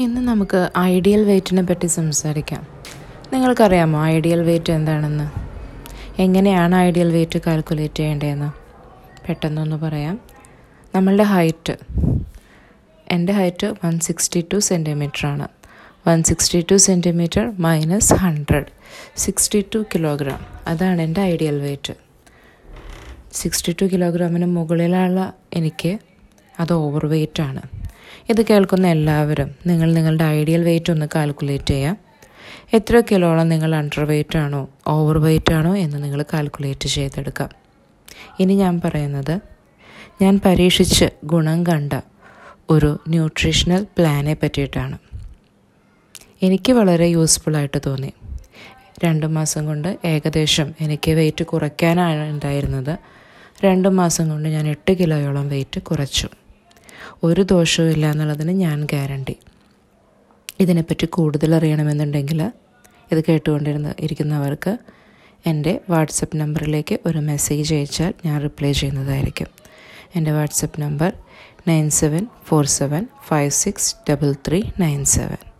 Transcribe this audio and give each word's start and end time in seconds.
ഇന്ന് 0.00 0.20
നമുക്ക് 0.20 0.70
ഐഡിയൽ 0.78 1.24
വെയ്റ്റിനെ 1.24 1.62
പറ്റി 1.62 1.86
സംസാരിക്കാം. 1.86 2.66
നിങ്ങൾക്കറിയാമോ 3.32 4.04
ഐഡിയൽ 4.04 4.42
വെയ്റ്റ് 4.42 4.72
എന്താണെന്ന്? 4.72 5.30
എങ്ങനെയാണ് 6.20 6.74
ഐഡിയൽ 6.74 7.12
വെയ്റ്റ് 7.12 7.38
കാൽക്കുലേറ്റ് 7.46 7.94
ചെയ്യേണ്ടതെന്ന്? 7.94 8.50
പെട്ടെന്നൊന്ന് 9.28 9.76
പറയാം. 9.76 10.20
നമ്മളുടെ 10.94 11.22
ഹൈറ്റ് 11.22 11.76
എന്റെ 13.10 13.32
ഹൈറ്റ് 13.32 13.66
വൺ 13.66 14.00
സിക്സ്റ്റി 14.00 14.44
ടു 14.52 14.60
ആണ് 15.26 15.48
one 16.08 16.22
sixty 16.22 16.64
two 16.70 16.76
centimetre 16.76 17.52
minus 17.58 18.14
hundred 18.14 18.66
sixty 19.16 19.64
two 19.74 19.78
kilogram. 19.78 20.46
അതാണ് 20.66 21.02
എന്റെ 21.02 21.20
ഐഡിയൽ 21.20 21.60
വെയ്റ്റ്. 21.60 21.92
സിക്സ്റ്റി 23.32 23.76
ടു 23.82 23.84
കിലോഗ്രാമിന് 23.84 24.46
മുകളിലുള്ള 24.46 25.32
എനിക്ക് 25.52 25.98
അത് 26.60 26.72
ഓവർ 26.72 27.06
വെയ്റ്റ് 27.06 27.42
ആണ് 27.42 27.77
ഇത് 28.28 28.46
കേൾക്കുന്ന 28.46 28.86
എല്ലാവരും 28.86 29.54
നിങ്ങൾ 29.66 29.92
നിങ്ങളുടെ 29.92 30.24
ഐഡിയൽ 30.24 30.62
വെയ്റ്റ് 30.64 30.92
ഒന്ന് 30.92 31.06
കാൽക്കുലേറ്റ് 31.14 31.70
ചെയ്യാം. 31.70 31.96
എത്ര 32.72 33.02
കിലോളം 33.10 33.48
നിങ്ങൾ 33.48 33.74
അണ്ടർ 33.74 34.04
വെയ്റ്റ് 34.04 34.38
ആണോ 34.38 34.68
ഓവർ 34.86 35.18
വെയ്റ്റ് 35.18 35.52
ആണോ 35.52 35.76
എന്ന് 35.76 36.04
നിങ്ങൾ 36.04 36.24
കാൽക്കുലേറ്റ് 36.32 36.88
ചെയ്തെടുക്കാം. 36.88 37.48
ഇനി 38.40 38.54
ഞാൻ 38.54 38.80
പറയുന്നത് 38.84 39.40
ഞാൻ 40.22 40.40
പരീക്ഷിച്ച് 40.44 41.04
ഗുണം 41.24 41.66
കണ്ട 41.66 41.92
ഒരു 42.70 42.98
ന്യൂട്രീഷണൽ 43.08 43.86
പ്ലാനെ 43.98 44.34
പറ്റിയിട്ടാണ്. 44.34 44.98
എനിക്ക് 46.42 46.72
വളരെ 46.72 47.06
യൂസ്ഫുള്ളായിട്ട് 47.06 47.80
തോന്നി. 47.86 48.12
രണ്ട് 49.04 49.26
മാസം 49.26 49.66
കൊണ്ട് 49.66 49.98
ഏകദേശം 50.04 50.74
എനിക്ക് 50.80 51.10
വെയിറ്റ് 51.10 51.44
കുറയ്ക്കാനാണ് 51.44 52.30
ഉണ്ടായിരുന്നത്. 52.30 52.98
രണ്ട് 53.64 53.88
മാസം 53.88 54.28
കൊണ്ട് 54.28 54.48
ഞാൻ 54.48 54.68
എട്ട് 54.68 54.92
കിലോയോളം 54.92 55.48
വെയിറ്റ് 55.48 55.80
കുറച്ചു. 55.82 56.28
ഒരു 57.24 57.42
ദോഷവും 57.42 57.90
ഇല്ല 57.90 58.10
എന്നുള്ളതിന് 58.10 58.50
ഞാൻ 58.50 58.84
ഗ്യാരണ്ടി. 58.84 59.36
ഇതിനെപ്പറ്റി 60.60 61.06
കൂടുതൽ 61.06 61.54
അറിയണമെന്നുണ്ടെങ്കിൽ 61.54 62.52
ഇത് 63.12 63.24
കേട്ടുകൊണ്ടിരുന്ന 63.28 63.94
ഇരിക്കുന്നവർക്ക് 64.00 64.78
എന്റെ 65.46 65.80
വാട്സപ്പ് 65.90 66.36
നമ്പറിലേക്ക് 66.36 66.98
ഒരു 67.06 67.18
മെസ്സേജ് 67.18 67.74
അയച്ചാൽ 67.74 68.14
ഞാൻ 68.24 68.42
റിപ്ലൈ 68.42 68.72
ചെയ്യുന്നതായിരിക്കും. 68.72 69.46
എന്റെ 70.16 70.32
WhatsApp 70.32 70.80
number 70.80 71.12
nine 71.68 71.90
seven 71.90 72.26
four 72.44 72.66
seven 72.66 73.06
five 73.26 73.50
six 73.50 73.96
double 74.10 74.34
three 74.48 74.62
nine 74.80 75.04
seven. 75.04 75.57